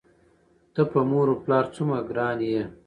[0.73, 2.63] ته په مور و پلار څومره ګران یې؟!